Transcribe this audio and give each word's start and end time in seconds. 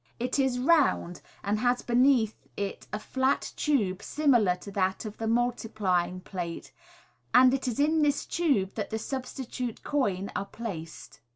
It 0.19 0.39
is 0.39 0.57
round, 0.57 1.21
and 1.43 1.59
has 1.59 1.83
Dencath 1.83 2.33
it 2.57 2.87
a 2.91 2.97
flat 2.97 3.53
tube 3.55 4.01
similar 4.01 4.55
to 4.55 4.71
that 4.71 5.05
of 5.05 5.19
MODERN 5.19 5.29
MA 5.31 5.49
GIC. 5.51 5.55
t\ 5.55 5.65
* 5.65 5.65
the 5.67 5.71
multiplying 5.71 6.21
plate 6.21 6.63
j 6.63 6.71
and 7.35 7.53
it 7.53 7.67
is 7.67 7.79
in 7.79 8.01
this 8.01 8.25
tube 8.25 8.73
that 8.73 8.89
the 8.89 8.97
substitute 8.97 9.83
coin* 9.83 10.31
are 10.35 10.47
placed. 10.47 11.19